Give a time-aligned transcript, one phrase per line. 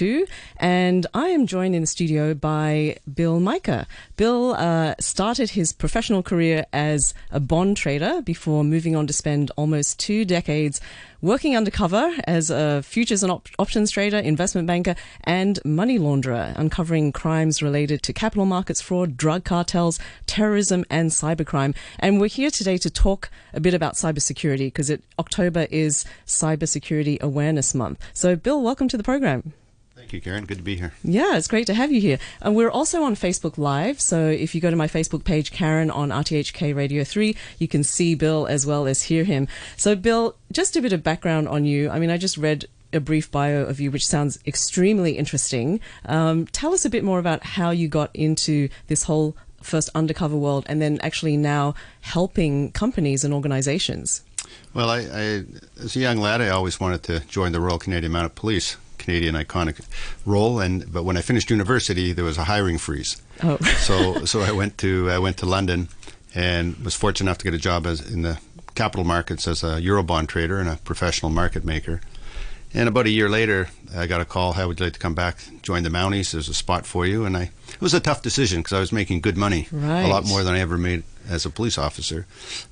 [0.00, 3.84] two, and I am joined in the studio by Bill Majcher.
[4.16, 9.50] Bill uh, started his professional career as a bond trader before moving on to spend
[9.58, 10.80] almost two decades
[11.20, 14.94] working undercover as a futures and op- options trader, investment banker,
[15.24, 21.76] and money launderer, uncovering crimes related to capital markets fraud, drug cartels, terrorism, and cybercrime.
[21.98, 27.74] And we're here today to talk a bit about cybersecurity because October is Cybersecurity Awareness
[27.74, 28.00] Month.
[28.14, 29.52] So, Bill, welcome to the program.
[30.00, 30.46] Thank you, Karen.
[30.46, 30.94] Good to be here.
[31.04, 32.18] Yeah, it's great to have you here.
[32.40, 34.00] And we're also on Facebook Live.
[34.00, 37.84] So if you go to my Facebook page, Karen on RTHK Radio 3, you can
[37.84, 39.46] see Bill as well as hear him.
[39.76, 41.90] So, Bill, just a bit of background on you.
[41.90, 45.80] I mean, I just read a brief bio of you, which sounds extremely interesting.
[46.06, 50.34] Um, tell us a bit more about how you got into this whole first undercover
[50.34, 54.22] world and then actually now helping companies and organizations.
[54.72, 55.44] Well, I, I,
[55.78, 58.78] as a young lad, I always wanted to join the Royal Canadian Mounted Police.
[59.00, 59.84] Canadian iconic
[60.24, 60.60] role.
[60.60, 63.20] And but when I finished university, there was a hiring freeze.
[63.42, 63.56] Oh.
[63.78, 65.88] so so I went to I went to London
[66.34, 68.38] and was fortunate enough to get a job as in the
[68.74, 72.00] capital markets as a eurobond trader and a professional market maker.
[72.72, 74.52] And about a year later, I got a call.
[74.52, 76.30] How would you like to come back, join the Mounties?
[76.30, 77.24] There's a spot for you.
[77.24, 80.02] And I, it was a tough decision because I was making good money, right.
[80.02, 82.26] a lot more than I ever made as a police officer.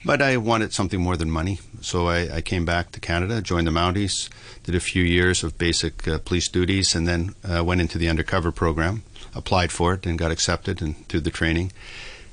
[0.04, 3.66] But I wanted something more than money, so I, I came back to Canada, joined
[3.66, 4.28] the Mounties,
[4.62, 8.08] did a few years of basic uh, police duties, and then uh, went into the
[8.08, 9.02] undercover program.
[9.34, 11.70] Applied for it and got accepted and through the training.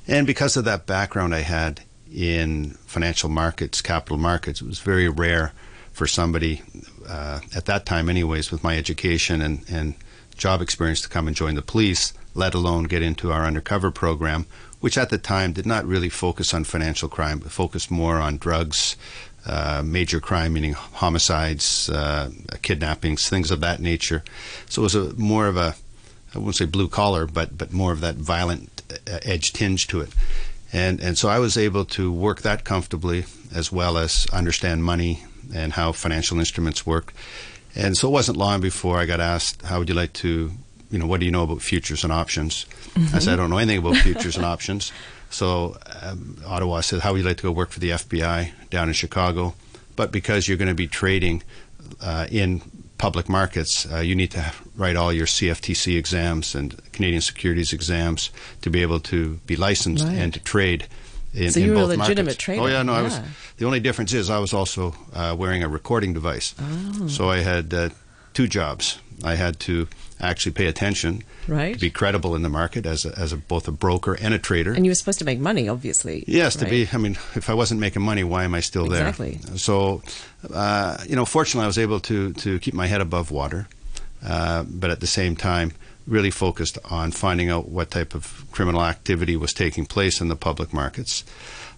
[0.08, 5.08] And because of that background I had in financial markets, capital markets, it was very
[5.08, 5.52] rare
[5.92, 6.62] for somebody
[7.08, 9.94] uh, at that time, anyways, with my education and, and
[10.36, 14.46] job experience to come and join the police, let alone get into our undercover program,
[14.86, 18.36] which at the time did not really focus on financial crime, but focused more on
[18.36, 18.94] drugs,
[19.44, 22.30] uh, major crime, meaning homicides, uh,
[22.62, 24.22] kidnappings, things of that nature.
[24.68, 25.74] So it was a more of a,
[26.32, 28.70] I won't say blue collar, but but more of that violent
[29.12, 30.10] uh, edge tinge to it.
[30.72, 35.24] And and so I was able to work that comfortably as well as understand money
[35.52, 37.12] and how financial instruments work.
[37.74, 40.52] And so it wasn't long before I got asked, "How would you like to,
[40.90, 43.16] you know, what do you know about futures and options?" Mm-hmm.
[43.16, 44.92] I said, "I don't know anything about futures and options."
[45.30, 48.88] So um, Ottawa said, "How would you like to go work for the FBI down
[48.88, 49.54] in Chicago?"
[49.96, 51.42] But because you're going to be trading
[52.00, 52.62] uh, in
[52.98, 58.30] public markets, uh, you need to write all your CFTC exams and Canadian securities exams
[58.62, 60.16] to be able to be licensed right.
[60.16, 60.86] and to trade
[61.36, 62.36] in, so you were both a legitimate markets.
[62.36, 62.62] trader.
[62.62, 62.98] Oh yeah, no, yeah.
[62.98, 63.20] I was.
[63.58, 66.54] The only difference is I was also uh, wearing a recording device.
[66.58, 67.08] Oh.
[67.08, 67.90] So I had uh,
[68.32, 68.98] two jobs.
[69.24, 69.88] I had to
[70.20, 71.74] actually pay attention, right.
[71.74, 74.38] to be credible in the market as a, as a, both a broker and a
[74.38, 74.72] trader.
[74.72, 76.24] And you were supposed to make money, obviously.
[76.26, 76.64] Yes, right?
[76.64, 76.88] to be.
[76.92, 79.08] I mean, if I wasn't making money, why am I still there?
[79.08, 79.38] Exactly.
[79.56, 80.02] So,
[80.52, 83.68] uh, you know, fortunately, I was able to to keep my head above water,
[84.24, 85.72] uh, but at the same time,
[86.06, 90.36] really focused on finding out what type of criminal activity was taking place in the
[90.36, 91.24] public markets.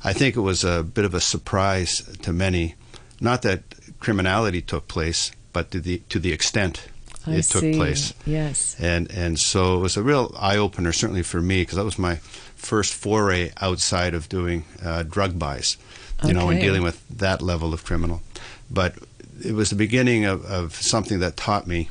[0.04, 2.74] I think it was a bit of a surprise to many,
[3.20, 3.62] not that
[3.98, 6.88] criminality took place, but to the to the extent
[7.26, 8.14] I it took place.
[8.26, 8.76] Yes.
[8.78, 11.98] And and so it was a real eye opener, certainly for me, because that was
[11.98, 12.16] my
[12.56, 15.76] first foray outside of doing uh, drug buys,
[16.22, 16.38] you okay.
[16.38, 18.22] know, and dealing with that level of criminal.
[18.70, 18.96] But
[19.44, 21.88] it was the beginning of, of something that taught me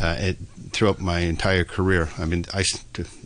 [0.00, 0.38] uh, it,
[0.72, 2.10] throughout my entire career.
[2.18, 2.64] I mean, I,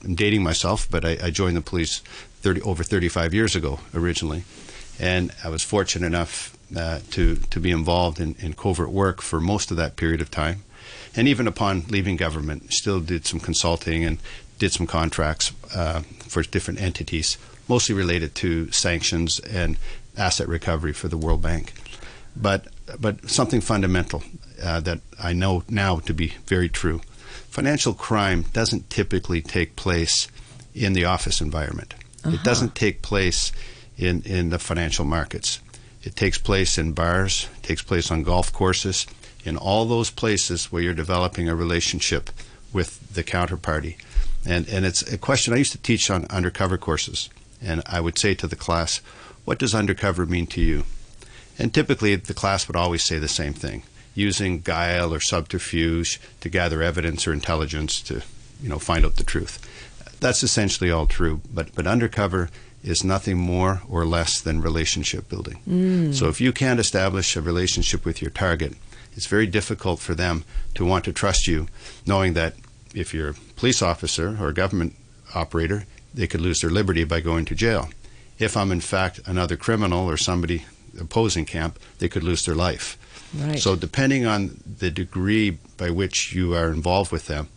[0.04, 1.98] am dating myself, but I, I joined the police
[2.40, 4.44] 30, over 35 years ago originally,
[4.98, 9.40] and I was fortunate enough uh, to to be involved in, in covert work for
[9.40, 10.64] most of that period of time
[11.16, 14.18] and even upon leaving government, still did some consulting and
[14.58, 17.38] did some contracts uh, for different entities,
[17.68, 19.78] mostly related to sanctions and
[20.16, 21.72] asset recovery for the World Bank.
[22.36, 22.68] But
[23.00, 24.22] but something fundamental
[24.62, 27.00] uh, that I know now to be very true:
[27.48, 30.28] financial crime doesn't typically take place
[30.74, 31.94] in the office environment.
[32.24, 32.36] Uh-huh.
[32.36, 33.52] It doesn't take place
[33.96, 35.60] in in the financial markets.
[36.02, 37.48] It takes place in bars.
[37.56, 39.06] It takes place on golf courses
[39.46, 42.30] in all those places where you're developing a relationship
[42.72, 43.96] with the counterparty.
[44.44, 47.30] And, and it's a question I used to teach on undercover courses.
[47.62, 48.98] And I would say to the class,
[49.44, 50.84] What does undercover mean to you?
[51.58, 53.84] And typically, the class would always say the same thing
[54.14, 58.22] using guile or subterfuge to gather evidence or intelligence to
[58.62, 59.60] you know, find out the truth.
[60.20, 61.42] That's essentially all true.
[61.52, 62.48] But, but undercover
[62.82, 65.60] is nothing more or less than relationship building.
[65.68, 66.14] Mm.
[66.14, 68.74] So if you can't establish a relationship with your target,
[69.16, 71.66] it's very difficult for them to want to trust you,
[72.06, 72.54] knowing that
[72.94, 74.94] if you're a police officer or a government
[75.34, 75.84] operator,
[76.14, 77.88] they could lose their liberty by going to jail.
[78.38, 80.64] If I'm in fact another criminal or somebody
[81.00, 82.98] opposing camp, they could lose their life.
[83.34, 83.58] Right.
[83.58, 87.48] So depending on the degree by which you are involved with them,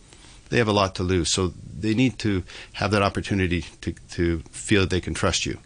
[0.48, 1.30] they have a lot to lose.
[1.30, 2.42] So they need to
[2.74, 5.58] have that opportunity to, to feel that they can trust you.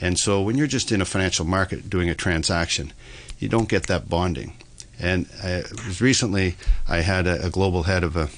[0.00, 2.92] And so when you're just in a financial market doing a transaction,
[3.38, 4.52] you don't get that bonding.
[5.00, 5.64] And I,
[6.00, 6.56] recently,
[6.88, 8.28] I had a, a global head of a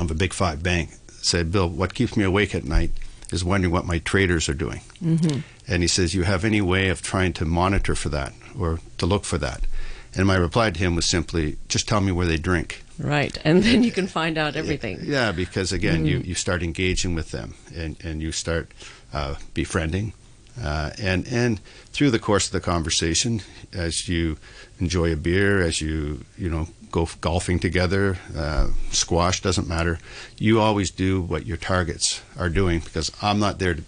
[0.00, 0.90] of a big five bank
[1.22, 2.90] said, "Bill, what keeps me awake at night
[3.32, 5.40] is wondering what my traders are doing." Mm-hmm.
[5.68, 9.06] And he says, "You have any way of trying to monitor for that or to
[9.06, 9.66] look for that?"
[10.14, 13.62] And my reply to him was simply, "Just tell me where they drink." Right, and
[13.62, 15.00] then you can find out everything.
[15.02, 16.08] Yeah, because again, Mm.
[16.08, 18.72] you, you start engaging with them and, and you start
[19.12, 20.14] uh, befriending.
[20.62, 21.60] Uh, and and
[21.92, 23.42] through the course of the conversation,
[23.72, 24.38] as you
[24.80, 29.98] enjoy a beer, as you you know go golfing together, uh, squash doesn't matter.
[30.38, 33.82] You always do what your targets are doing because I'm not there to,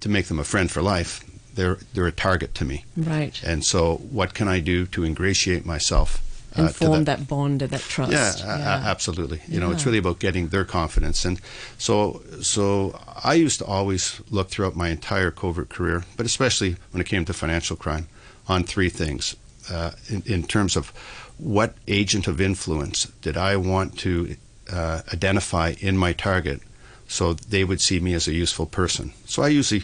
[0.00, 1.24] to make them a friend for life.
[1.54, 2.84] They're they're a target to me.
[2.96, 6.20] Right, And so, what can I do to ingratiate myself
[6.56, 8.12] and to form that that bond and that trust.
[8.12, 9.40] yeah, a- a- absolutely.
[9.48, 11.40] You know, it's really about getting their confidence, and
[11.78, 17.00] so so I used to always look throughout my entire covert career, but especially when
[17.00, 18.06] it came to financial crime,
[18.48, 19.36] on three things
[19.70, 20.92] uh, in, in terms of
[21.38, 24.36] what agent of influence did I want to
[24.72, 26.60] uh, identify in my target,
[27.08, 29.12] so they would see me as a useful person.
[29.26, 29.82] So I usually,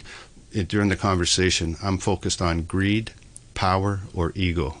[0.67, 3.11] during the conversation, I'm focused on greed,
[3.53, 4.77] power, or ego.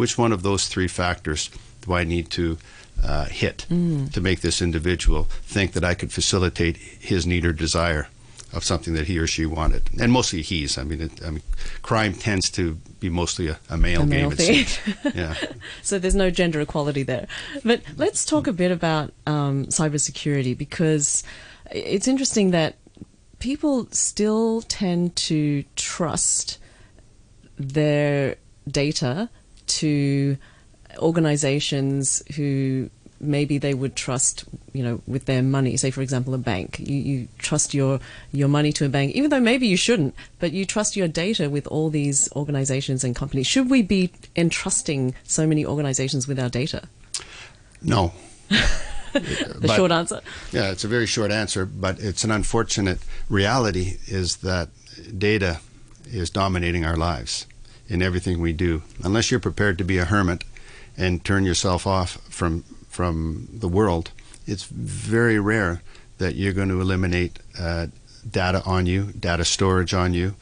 [0.00, 1.50] Which one of those three factors
[1.82, 2.56] do I need to
[3.04, 4.12] uh, hit Mm.
[4.12, 5.24] to make this individual
[5.54, 6.76] think that I could facilitate
[7.10, 8.08] his need or desire
[8.52, 9.82] of something that he or she wanted?
[10.00, 10.76] And mostly he's.
[10.78, 11.42] I mean, it, I mean
[11.82, 12.62] crime tends to
[12.98, 14.08] be mostly a, a male A game.
[14.10, 14.64] male it thing.
[14.66, 15.14] seems.
[15.14, 15.34] yeah.
[15.82, 17.26] So there's no gender equality there.
[17.64, 21.22] But let's talk a bit about um, cybersecurity because
[21.70, 22.74] it's interesting that
[23.38, 26.58] people still tend to trust
[27.58, 28.36] their
[28.68, 29.28] data
[29.80, 30.36] to
[30.98, 32.90] organizations who
[33.20, 35.76] maybe they would trust, you know, with their money.
[35.76, 36.78] Say, for example, a bank.
[36.80, 38.00] You, you trust your,
[38.32, 41.50] your money to a bank, even though maybe you shouldn't, but you trust your data
[41.50, 43.46] with all these organizations and companies.
[43.46, 46.82] Should we be entrusting so many organizations with our data?
[47.82, 48.12] No.
[49.12, 50.20] The But- short answer.
[50.52, 54.68] Yeah, it's a very short answer, but it's an unfortunate reality is that
[55.18, 55.58] data
[56.12, 57.46] is dominating our lives
[57.90, 58.82] in everything we do.
[59.02, 60.44] Unless you're prepared to be a hermit
[60.96, 64.10] and turn yourself off from from the world,
[64.46, 65.82] it's very rare
[66.18, 67.86] that you're going to eliminate uh,
[68.28, 70.34] data on you, data storage on you.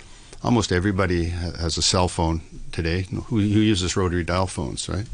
[0.42, 2.40] Almost everybody has a cell phone
[2.72, 3.06] today.
[3.10, 5.06] Who, who uses rotary dial phones, right?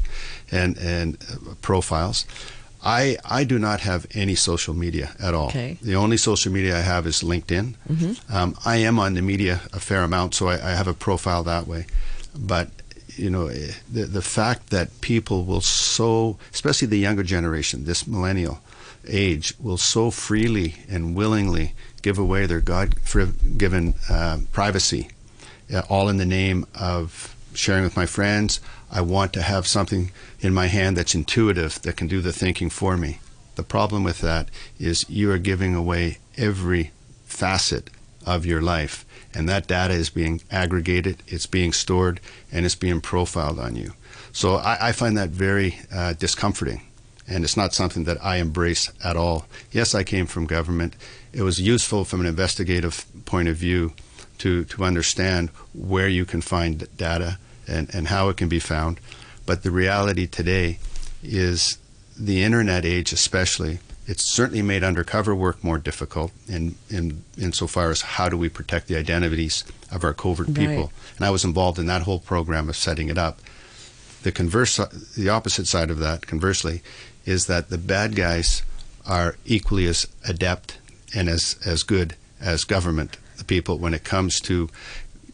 [0.51, 2.25] And and uh, profiles.
[2.83, 5.47] I I do not have any social media at all.
[5.47, 5.77] Okay.
[5.81, 7.73] The only social media I have is LinkedIn.
[8.29, 11.43] Um, I am on the media a fair amount, so I, I have a profile
[11.43, 11.85] that way.
[12.37, 12.69] But
[13.15, 18.07] you know, eh, the the fact that people will so, especially the younger generation, this
[18.07, 18.59] millennial
[19.07, 25.09] age, will so freely and willingly give away their God-given uh, privacy,
[25.73, 28.59] uh, all in the name of sharing with my friends.
[28.91, 30.11] I want to have something
[30.41, 33.19] in my hand that's intuitive that can do the thinking for me.
[33.55, 34.49] The problem with that
[34.79, 36.91] is you are giving away every
[37.25, 37.89] facet
[38.25, 42.19] of your life, and that data is being aggregated, it's being stored,
[42.51, 43.93] and it's being profiled on you.
[44.31, 46.81] So I, I find that very uh, discomforting,
[47.27, 49.45] and it's not something that I embrace at all.
[49.71, 50.95] Yes, I came from government.
[51.31, 53.93] It was useful from an investigative point of view
[54.39, 58.99] to, to understand where you can find data and, and how it can be found.
[59.45, 60.79] But the reality today
[61.23, 61.77] is
[62.17, 68.01] the internet age, especially, it's certainly made undercover work more difficult in, in insofar as
[68.01, 70.55] how do we protect the identities of our covert Right.
[70.57, 70.91] people.
[71.17, 73.39] And I was involved in that whole program of setting it up.
[74.23, 74.77] The converse,
[75.17, 76.81] the opposite side of that, conversely,
[77.25, 78.63] is that the bad guys
[79.07, 80.77] are equally as adept
[81.15, 84.69] and as, as good as government the people when it comes to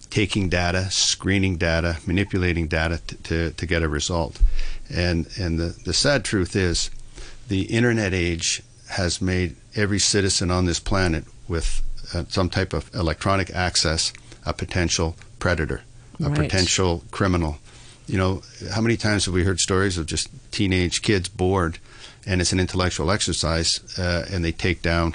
[0.09, 4.39] taking data, screening data, manipulating data to, to, to get a result.
[4.93, 6.89] And, and the, the sad truth is,
[7.51, 11.81] the internet age has made every citizen on this planet with
[12.13, 14.13] uh, some type of electronic access
[14.45, 15.81] a potential predator,
[16.23, 16.37] a Right.
[16.43, 17.57] potential criminal.
[18.07, 18.41] You know,
[18.73, 21.77] how many times have we heard stories of just teenage kids bored,
[22.25, 25.13] and it's an intellectual exercise, uh, and they take down,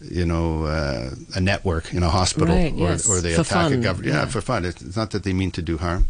[0.00, 3.08] you know, uh, a network in a hospital, Right, or, yes.
[3.08, 4.12] or they For attack a government.
[4.12, 4.24] yeah.
[4.24, 4.64] yeah, for fun.
[4.64, 6.06] It's not that they mean to do harm,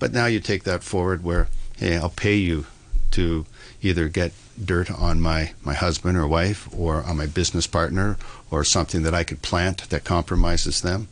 [0.00, 1.46] but now you take that forward where,
[1.78, 2.66] hey, I'll pay you
[3.12, 3.46] to
[3.82, 8.16] either get dirt on my, my husband or wife or on my business partner
[8.50, 11.08] or something that I could plant that compromises them.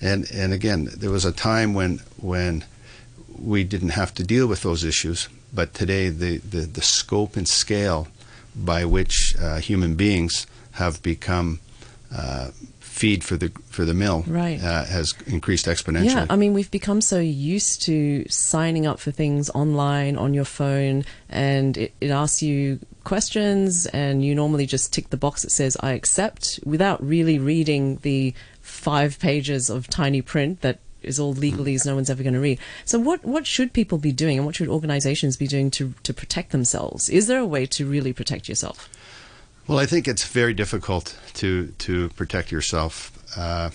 [0.00, 2.64] And and again, there was a time when when
[3.38, 7.46] we didn't have to deal with those issues but today the, the, the scope and
[7.46, 8.08] scale
[8.56, 11.60] by which uh, human beings have become
[12.14, 12.50] uh,
[12.92, 14.62] feed for the for the mill right.
[14.62, 16.14] uh, has increased exponentially.
[16.14, 20.44] Yeah, I mean we've become so used to signing up for things online on your
[20.44, 25.50] phone, and it, it asks you questions, and you normally just tick the box that
[25.50, 31.34] says "I accept" without really reading the five pages of tiny print that is all
[31.34, 32.58] legalese no one's ever going to read.
[32.84, 36.12] So what what should people be doing, and what should organizations be doing to to
[36.12, 37.08] protect themselves?
[37.08, 38.90] Is there a way to really protect yourself?
[39.66, 43.70] Well, I think it's very difficult to to protect yourself uh,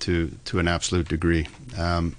[0.00, 1.46] to to an absolute degree.
[1.76, 2.16] Um,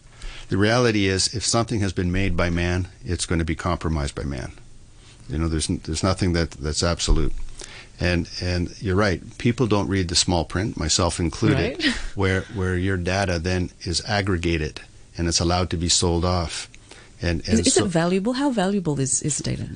[0.50, 4.16] the reality is, if something has been made by man, it's going to be compromised
[4.16, 4.52] by man.
[5.30, 7.34] You know, there's there's nothing that that's absolute.
[8.00, 9.22] And and you're right.
[9.40, 11.86] People don't read the small print, myself included, right.
[12.16, 14.82] where where your data then is aggregated
[15.18, 16.70] and it's allowed to be sold off.
[17.20, 18.34] And, and is, is so, it valuable?
[18.34, 19.68] How valuable is, is data?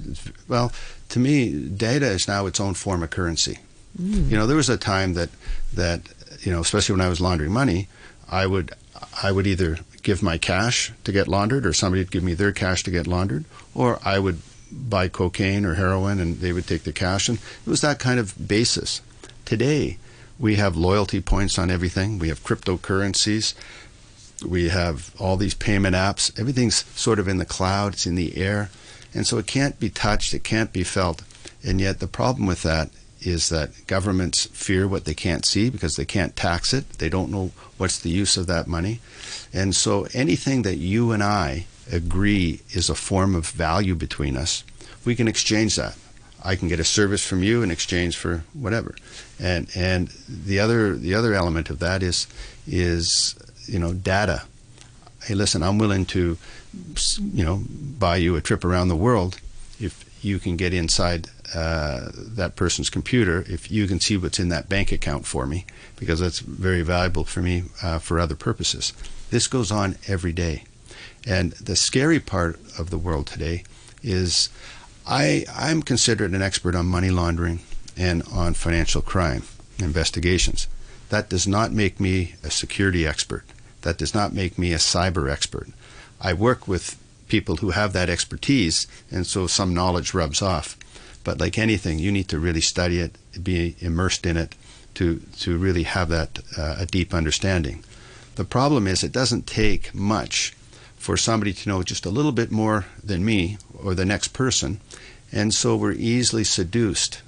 [0.47, 0.71] Well,
[1.11, 3.59] to me, data is now its own form of currency.
[4.01, 4.29] Mm.
[4.29, 5.29] You know, there was a time that
[5.73, 6.01] that
[6.41, 7.87] you know, especially when I was laundering money,
[8.29, 8.71] I would
[9.21, 12.51] I would either give my cash to get laundered, or somebody would give me their
[12.53, 14.41] cash to get laundered, or I would
[14.71, 18.19] buy cocaine or heroin and they would take the cash, and it was that kind
[18.19, 19.01] of basis.
[19.43, 19.97] Today,
[20.39, 22.19] we have loyalty points on everything.
[22.19, 23.53] We have cryptocurrencies.
[24.47, 26.39] We have all these payment apps.
[26.39, 27.93] Everything's sort of in the cloud.
[27.93, 28.69] It's in the air.
[29.13, 31.23] And so it can't be touched, it can't be felt.
[31.63, 32.89] And yet the problem with that
[33.21, 36.89] is that governments fear what they can't see because they can't tax it.
[36.93, 38.99] They don't know what's the use of that money.
[39.53, 44.63] And so anything that you and I agree is a form of value between us,
[45.05, 45.97] we can exchange that.
[46.43, 48.95] I can get a service from you in exchange for whatever.
[49.39, 52.27] And and the other the other element of that is
[52.67, 53.35] is
[53.67, 54.43] you know data.
[55.23, 56.37] Hey, listen, I'm willing to
[57.33, 59.39] you know buy you a trip around the world
[59.79, 64.49] if you can get inside uh, that person's computer if you can see what's in
[64.49, 65.65] that bank account for me
[65.97, 68.93] because that's very valuable for me uh, for other purposes.
[69.29, 70.63] This goes on every day.
[71.25, 73.63] And the scary part of the world today
[74.01, 74.49] is
[75.05, 77.59] I, I'm considered an expert on money laundering
[77.95, 79.43] and on financial crime
[79.77, 80.67] investigations.
[81.09, 83.43] That does not make me a security expert.
[83.81, 85.69] That does not make me a cyber expert.
[86.19, 86.97] I work with
[87.27, 90.77] people who have that expertise, and so some knowledge rubs off.
[91.23, 94.55] But like anything, you need to really study it, be immersed in it,
[94.95, 97.83] to to really have that uh, a deep understanding.
[98.35, 100.53] The problem is, it doesn't take much
[100.97, 104.79] for somebody to know just a little bit more than me or the next person,
[105.31, 107.21] and so we're easily seduced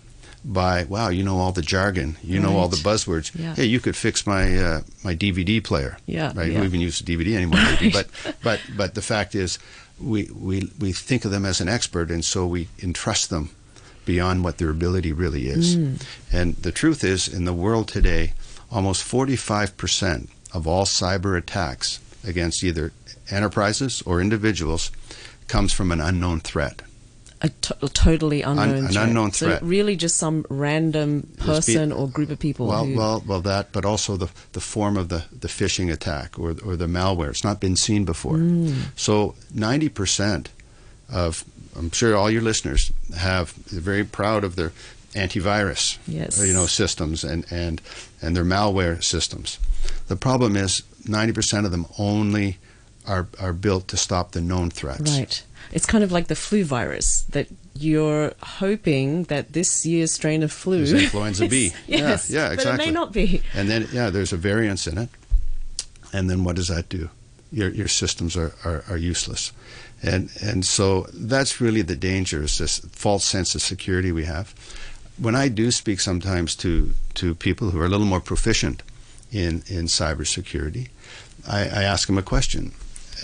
[0.45, 2.50] by wow, you know all the jargon, you right.
[2.50, 3.31] know all the buzzwords.
[3.35, 3.55] Yeah.
[3.55, 5.97] Hey, you could fix my uh, my DVD player.
[6.05, 6.51] Yeah, right.
[6.51, 6.62] Yeah.
[6.62, 7.91] We even use DVD anymore, maybe.
[7.91, 8.07] but
[8.43, 9.59] but but the fact is,
[10.01, 13.51] we, we we think of them as an expert, and so we entrust them
[14.05, 15.77] beyond what their ability really is.
[15.77, 16.03] Mm.
[16.31, 18.33] And the truth is, in the world today,
[18.69, 22.91] almost 45 percent of all cyber attacks against either
[23.29, 24.91] enterprises or individuals
[25.47, 26.81] comes from an unknown threat
[27.43, 29.07] a, t- a totally unknown Un- an threat.
[29.07, 29.59] unknown threat.
[29.59, 32.67] So really, just some random person or group of people.
[32.67, 32.95] Well, who...
[32.95, 36.75] well, well, that, but also the the form of the the phishing attack or or
[36.75, 37.29] the malware.
[37.29, 38.38] It's not been seen before.
[38.38, 38.75] Mm.
[38.95, 40.50] So ninety percent
[41.12, 41.43] of
[41.75, 44.71] I'm sure all your listeners have they're very proud of their
[45.13, 46.43] antivirus, yes.
[46.45, 47.81] you know, systems and and
[48.21, 49.59] and their malware systems.
[50.07, 52.57] The problem is ninety percent of them only
[53.05, 55.12] are are built to stop the known threats.
[55.12, 55.43] Right.
[55.72, 60.51] It's kind of like the flu virus that you're hoping that this year's strain of
[60.51, 61.74] flu is influenza B.
[61.88, 62.77] yes, yeah, yeah, exactly.
[62.77, 63.41] But it may not be.
[63.53, 65.10] And then yeah, there's a variance in it.
[66.12, 67.10] And then what does that do?
[67.51, 69.51] Your your systems are, are, are useless.
[70.03, 74.53] And and so that's really the danger is this false sense of security we have.
[75.17, 78.82] When I do speak sometimes to, to people who are a little more proficient
[79.32, 80.89] in, in cybersecurity,
[81.48, 82.74] I, I ask them a question.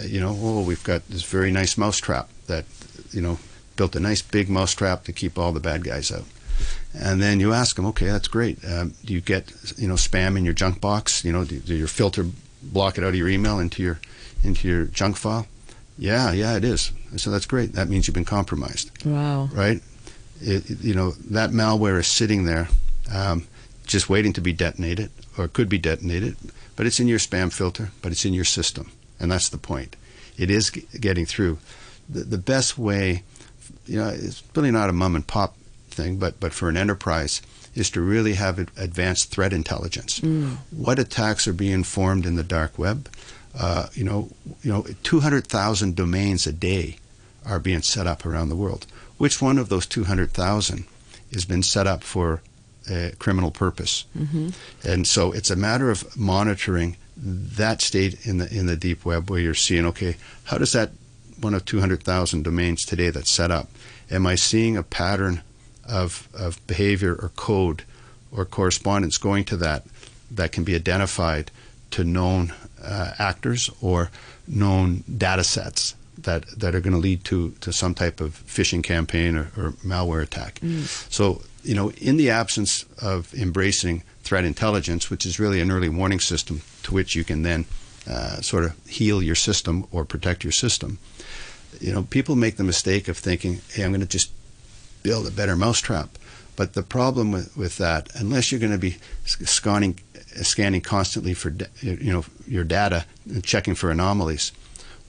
[0.04, 2.66] You know, oh, we've got this very nice mousetrap that,
[3.12, 3.40] you know,
[3.76, 6.26] built a nice big mousetrap to keep all the bad guys out.
[6.94, 8.58] And then you ask them, okay, that's great.
[8.66, 11.24] Um, do you get, you know, spam in your junk box?
[11.24, 12.26] You know, do, do your filter
[12.62, 14.00] block it out of your email into your
[14.44, 15.48] into your junk file?
[15.98, 16.92] Yeah, yeah, it is.
[17.18, 17.74] So that's great.
[17.74, 19.06] That means you've been compromised.
[19.06, 19.50] Wow.
[19.54, 19.82] Right?
[20.42, 22.70] It, you know, that malware is sitting there,
[23.14, 23.48] um,
[23.86, 26.38] just waiting to be detonated, or could be detonated.
[26.76, 29.96] But it's in your spam filter, but it's in your system, and that's the point.
[30.38, 31.58] It is g- getting through.
[32.08, 33.24] The, the best way,
[33.86, 35.56] you know, it's really not a mom and pop
[35.90, 37.42] thing, but but for an enterprise,
[37.76, 40.20] is to really have advanced threat intelligence.
[40.20, 40.58] Mm.
[40.72, 43.10] What attacks are being formed in the dark web?
[43.58, 44.30] Uh, you know,
[44.62, 46.98] you know, 200,000 domains a day
[47.46, 48.86] are being set up around the world.
[49.18, 50.86] Which one of those 200,000
[51.34, 52.42] has been set up for
[52.90, 54.06] a criminal purpose?
[54.18, 54.50] Mm-hmm.
[54.84, 59.30] And so it's a matter of monitoring that state in the in the deep web
[59.30, 60.92] where you're seeing, okay, how does that
[61.42, 63.70] one of 200,000 domains today that's set up,
[64.12, 65.42] am I seeing a pattern
[65.88, 67.84] of, of behavior or code
[68.32, 69.86] or correspondence going to that
[70.32, 71.52] that can be identified
[71.92, 74.12] to known uh, actors or
[74.48, 78.84] known data sets that, that are going to lead to, to some type of phishing
[78.84, 80.60] campaign or, or malware attack.
[80.60, 80.84] Mm.
[81.12, 85.90] So, you know, in the absence of embracing threat intelligence, which is really an early
[85.90, 87.66] warning system to which you can then
[88.08, 90.98] uh, sort of heal your system or protect your system,
[91.80, 94.32] you know, people make the mistake of thinking, hey, I'm going to just
[95.04, 96.18] build a better mousetrap.
[96.56, 100.00] But the problem with, with that, unless you're going to be scanning,
[100.42, 104.52] scanning constantly for you know your data and checking for anomalies,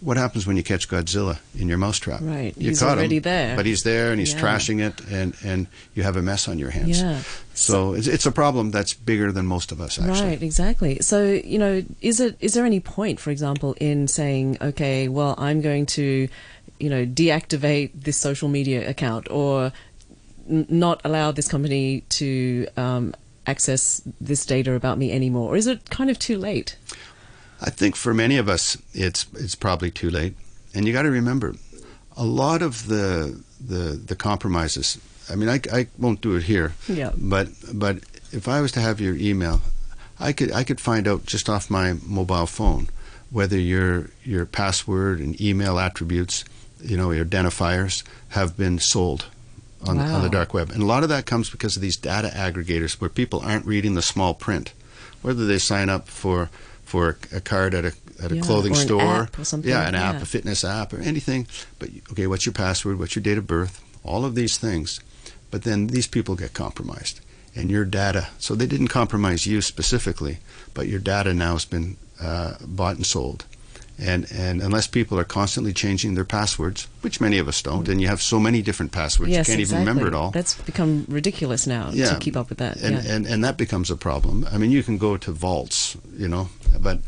[0.00, 2.20] what happens when you catch Godzilla in your mousetrap?
[2.22, 3.56] Right, you he's caught already him, there.
[3.56, 4.40] but he's there and he's Yeah.
[4.40, 7.00] trashing it, and and you have a mess on your hands.
[7.00, 7.20] Yeah.
[7.54, 10.20] So it's, it's a problem that's bigger than most of us actually.
[10.28, 10.98] Right, exactly.
[11.00, 15.34] So, you know, is it is there any point, for example, in saying, okay, well,
[15.36, 16.28] I'm going to,
[16.78, 19.72] you know, deactivate this social media account or
[20.48, 23.14] n- not allow this company to um,
[23.46, 25.52] access this data about me anymore?
[25.52, 26.76] Or is it kind of too late?
[27.60, 30.34] I think for many of us, it's it's probably too late.
[30.74, 31.54] And you got to remember,
[32.16, 34.98] a lot of the the the compromises.
[35.28, 36.74] I mean, I, I won't do it here.
[36.88, 37.12] Yeah.
[37.16, 37.98] But but
[38.32, 39.60] if I was to have your email,
[40.18, 42.88] I could I could find out just off my mobile phone
[43.30, 46.44] whether your your password and email attributes,
[46.80, 49.26] you know, your identifiers have been sold
[49.86, 50.70] on, the, on the dark web.
[50.70, 53.94] And a lot of that comes because of these data aggregators where people aren't reading
[53.94, 54.72] the small print.
[55.22, 56.50] Whether they sign up for
[56.90, 57.92] for a, a card at a
[58.22, 60.22] at a Yeah, clothing or an store, app or something, yeah, an app, yeah.
[60.22, 61.46] a fitness app, or anything.
[61.78, 62.98] But okay, what's your password?
[62.98, 63.80] What's your date of birth?
[64.02, 65.00] All of these things.
[65.50, 67.20] But then these people get compromised,
[67.54, 68.28] and your data.
[68.38, 70.38] So they didn't compromise you specifically,
[70.74, 73.44] but your data now has been uh, bought and sold.
[74.00, 78.00] And and unless people are constantly changing their passwords, which many of us don't, and
[78.00, 79.82] you have so many different passwords, yes, you can't exactly.
[79.82, 80.30] even remember it all.
[80.30, 82.14] That's become ridiculous now Yeah.
[82.14, 82.76] to keep up with that.
[82.80, 83.12] and, yeah.
[83.14, 84.46] and and that becomes a problem.
[84.50, 86.48] I mean, you can go to vaults, you know,
[86.80, 87.00] but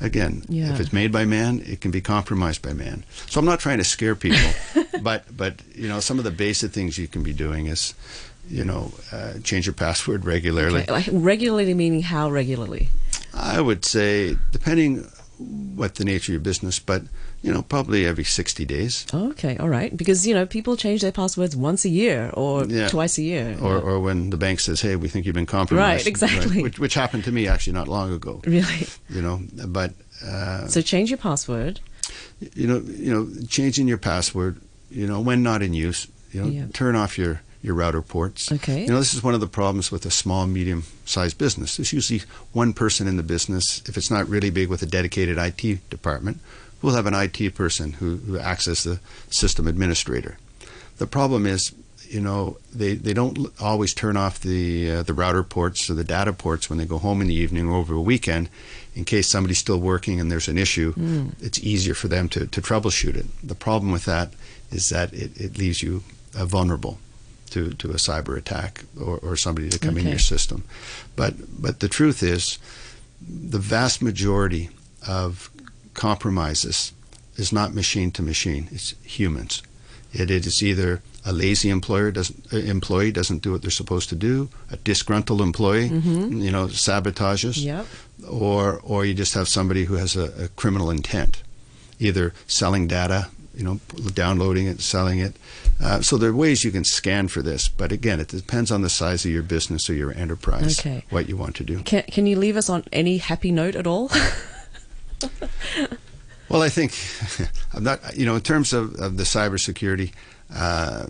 [0.00, 0.72] again, Yeah.
[0.72, 3.02] if it's made by man, it can be compromised by man.
[3.28, 4.50] So I'm not trying to scare people,
[5.02, 7.94] but but you know, some of the basic things you can be doing is,
[8.48, 10.82] you know, uh, change your password regularly.
[10.82, 12.90] Okay, like regularly meaning how regularly?
[13.34, 15.06] I would say, depending
[15.38, 17.02] what the nature of your business, but
[17.42, 19.06] you know, probably every 60 days.
[19.14, 19.96] Okay, all right.
[19.96, 22.88] Because, you know, people change their passwords once a year or Yeah.
[22.88, 23.56] twice a year.
[23.62, 23.80] Or, Yeah.
[23.82, 26.62] or when the bank says, "Hey, we think you've been compromised," Right, exactly.
[26.62, 28.42] which, which happened to me actually not long ago.
[28.44, 28.88] Really?
[29.08, 29.92] You know, but
[30.24, 31.78] uh, So change your password.
[32.54, 36.48] you know, you know, changing your password, you know, when not in use, you know,
[36.48, 36.64] Yeah.
[36.72, 38.52] turn off your your router ports.
[38.52, 38.82] Okay.
[38.82, 41.76] You know, this is one of the problems with a small, medium-sized business.
[41.76, 43.82] There's usually one person in the business.
[43.86, 46.38] If it's not really big with a dedicated IT department,
[46.82, 50.38] we'll have an IT person who, who acts as the system administrator.
[50.98, 51.72] The problem is,
[52.08, 56.04] you know, they, they don't always turn off the uh, the router ports or the
[56.04, 58.48] data ports when they go home in the evening or over a weekend,
[58.94, 60.94] in case somebody's still working and there's an issue.
[61.40, 63.26] It's easier for them to, to troubleshoot it.
[63.46, 64.32] The problem with that
[64.70, 66.02] is that it, it leaves you
[66.38, 66.98] uh, vulnerable
[67.50, 70.64] to, to a cyber attack or, or somebody to come in your system.
[71.16, 72.58] But but the truth is,
[73.20, 74.70] the vast majority
[75.06, 75.50] of
[75.94, 76.92] compromises
[77.36, 78.68] is not machine to machine.
[78.72, 79.62] It's humans.
[80.12, 84.08] It, it is either a lazy employer doesn't uh, employee doesn't do what they're supposed
[84.08, 87.86] to do, a disgruntled employee, you know, sabotages, Yep.
[88.28, 91.42] or or you just have somebody who has a, a criminal intent,
[91.98, 93.80] either selling data, you know,
[94.14, 95.36] downloading it, selling it.
[95.80, 98.82] Uh, so there are ways you can scan for this, but again, it depends on
[98.82, 101.04] the size of your business or your enterprise, Okay.
[101.10, 101.80] what you want to do.
[101.84, 104.10] Can, can you leave us on any happy note at all?
[106.48, 106.94] Well, I think
[107.74, 108.16] I'm not.
[108.16, 110.12] You know, in terms of, of the cybersecurity,
[110.54, 111.04] uh,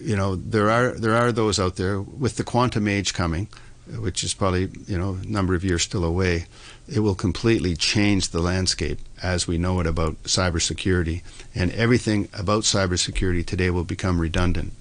[0.00, 3.48] you know, there are there are those out there with the quantum age coming,
[3.98, 6.46] which is probably you know a number of years still away.
[6.88, 11.22] It will completely change the landscape as we know it about cybersecurity,
[11.54, 14.72] and everything about cybersecurity today will become redundant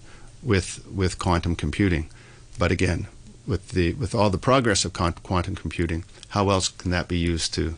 [0.44, 2.10] with with quantum computing.
[2.58, 3.08] But again,
[3.46, 7.54] with the with all the progress of quantum computing, how else can that be used
[7.56, 7.76] to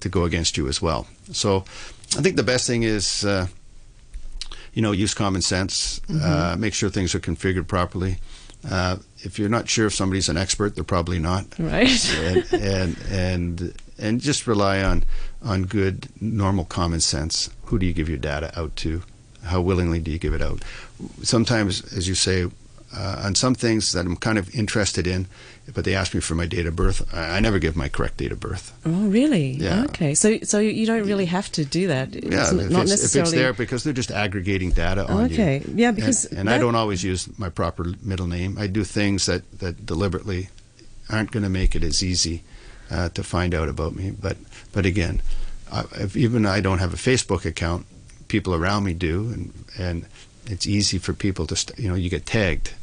[0.00, 1.06] to go against you as well.
[1.32, 1.64] So
[2.16, 3.48] I think the best thing is, uh,
[4.72, 8.18] you know, use common sense, uh, make sure things are configured properly.
[8.68, 11.46] Uh, if you're not sure if somebody's an expert, they're probably not.
[11.58, 12.14] right?
[12.14, 15.04] and, and and and just rely on
[15.42, 17.50] on good normal common sense.
[17.66, 19.02] Who do you give your data out to?
[19.44, 20.62] how willingly do you give it out?
[21.22, 22.46] Sometimes, as you say,
[22.96, 25.26] uh, on some things that I'm kind of interested in,
[25.74, 27.06] but they ask me for my date of birth.
[27.14, 28.72] I, I, never give my correct date of birth.
[28.86, 29.50] Oh, really?
[29.50, 29.84] Yeah.
[29.84, 30.14] Okay.
[30.14, 32.16] So, so you don't really have to do that.
[32.16, 33.28] It's yeah, not if, it's, necessarily.
[33.28, 35.34] if it's there because they're just aggregating data on you.
[35.34, 35.62] Okay.
[35.74, 38.56] Yeah, because and, and that- I don't always use my proper middle name.
[38.58, 40.48] I do things that that deliberately
[41.10, 42.42] aren't going to make it as easy
[42.90, 44.10] uh, to find out about me.
[44.10, 44.38] But
[44.72, 45.20] but again,
[45.94, 47.86] if even I don't have a Facebook account,
[48.28, 50.06] people around me do, and and
[50.46, 52.74] it's easy for people to st- you know you get tagged,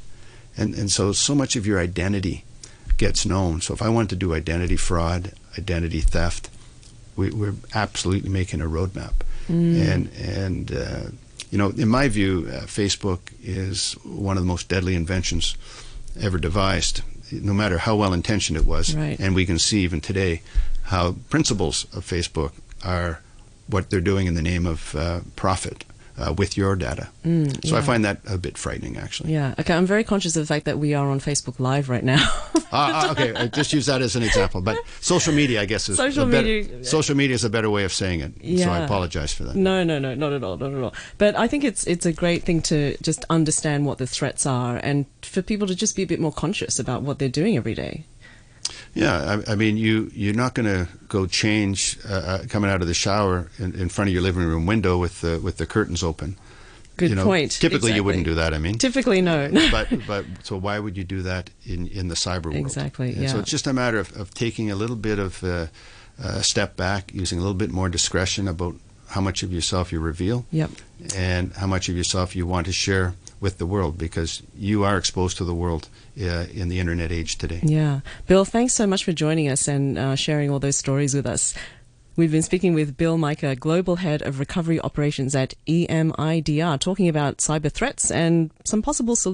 [0.57, 2.43] and and so so much of your identity
[2.97, 3.61] gets known.
[3.61, 6.49] So if I want to do identity fraud, identity theft,
[7.15, 9.13] we, we're absolutely making a roadmap,
[9.47, 11.03] and and uh,
[11.51, 15.55] you know in my view, uh, Facebook is one of the most deadly inventions
[16.19, 17.01] ever devised.
[17.31, 19.19] No matter how well intentioned it was, Right.
[19.19, 20.41] and we can see even today
[20.83, 22.51] how principles of Facebook
[22.83, 23.19] are
[23.67, 25.83] what they're doing in the name of uh, profit
[26.17, 27.09] uh, with your data.
[27.25, 29.33] Mm, so I find that a bit frightening, actually.
[29.33, 29.53] Yeah.
[29.59, 29.73] Okay.
[29.73, 32.23] I'm very conscious of the fact that we are on Facebook Live right now.
[32.77, 34.59] Ah, okay, I just use that as an example.
[34.59, 37.69] But social media, I guess, is Social a better, media- Social media is a better
[37.69, 38.33] way of saying it.
[38.41, 38.65] Yeah.
[38.65, 39.55] So I apologize for that.
[39.55, 40.93] No, no, no, not at all, not at all.
[41.17, 44.75] But I think it's it's a great thing to just understand what the threats are,
[44.77, 47.75] and for people to just be a bit more conscious about what they're doing every
[47.75, 48.03] day.
[48.95, 52.81] Yeah, I, I mean, you you're not going to go change uh, uh, coming out
[52.81, 55.65] of the shower in, in front of your living room window with the with the
[55.65, 56.37] curtains open.
[56.97, 57.51] Good you know, point.
[57.51, 58.53] Typically, you wouldn't do that.
[58.53, 59.51] I mean, Typically, no.
[59.71, 62.55] but but so why would you do that in in the cyber world?
[62.55, 65.67] Exactly, And So it's just a matter of, of taking a little bit of uh,
[66.17, 68.75] a step back, using a little bit more discretion about
[69.09, 70.71] how much of yourself you reveal yep.
[71.15, 73.13] and how much of yourself you want to share
[73.45, 75.87] with the world, because you are exposed to the world
[76.19, 77.61] uh, in the internet age today.
[77.61, 77.99] Yeah.
[78.25, 81.53] Bill, thanks so much for joining us and uh, sharing all those stories with us.
[82.17, 87.37] We've been speaking with Bill Majcher, Global Head of Recovery Operations at EMIDR, talking about
[87.37, 89.23] cyber threats and some possible solutions.